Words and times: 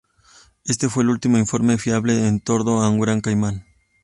Este 0.65 0.89
fue 0.89 1.03
el 1.03 1.09
último 1.11 1.37
informe 1.37 1.77
fiable 1.77 2.13
de 2.15 2.27
un 2.27 2.39
tordo 2.39 2.83
en 2.87 2.99
Gran 2.99 3.21
Caimán. 3.21 3.67